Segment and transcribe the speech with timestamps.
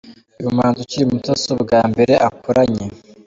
[0.39, 2.85] uyu muhanzi ukiri muto si ubwa mbere akoranye